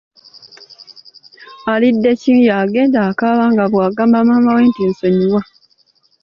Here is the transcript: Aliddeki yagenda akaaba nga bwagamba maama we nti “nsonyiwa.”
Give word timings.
Aliddeki 1.73 2.33
yagenda 2.49 2.99
akaaba 3.09 3.43
nga 3.53 3.65
bwagamba 3.71 4.17
maama 4.27 4.51
we 4.55 4.63
nti 4.69 4.81
“nsonyiwa.” 4.89 5.41